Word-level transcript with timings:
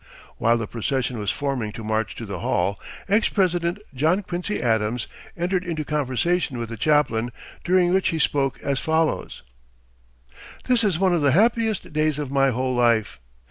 While 0.39 0.57
the 0.57 0.65
procession 0.65 1.19
was 1.19 1.29
forming 1.29 1.71
to 1.73 1.83
march 1.83 2.15
to 2.15 2.25
the 2.25 2.39
Hall, 2.39 2.79
ex 3.07 3.29
President 3.29 3.77
John 3.93 4.23
Quincy 4.23 4.59
Adams 4.59 5.05
entered 5.37 5.63
into 5.63 5.85
conversation 5.85 6.57
with 6.57 6.69
the 6.69 6.75
chaplain, 6.77 7.31
during 7.63 7.93
which 7.93 8.07
he 8.07 8.17
spoke 8.17 8.59
as 8.63 8.79
follows: 8.79 9.43
"This 10.63 10.83
is 10.83 10.97
one 10.97 11.13
of 11.13 11.21
the 11.21 11.33
happiest 11.33 11.93
days 11.93 12.17
of 12.17 12.31
my 12.31 12.49
whole 12.49 12.73
life. 12.73 13.19